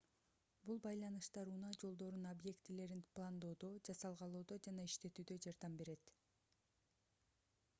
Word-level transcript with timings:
бул 0.67 0.77
байланыштар 0.83 1.49
унаа 1.55 1.75
жолдорунун 1.81 2.29
объектилерин 2.29 3.03
пландоодо 3.19 3.69
жасалгалоодо 3.89 4.57
жана 4.69 4.87
иштетүүдө 4.91 5.39
жардам 5.45 5.77
берет 5.83 6.15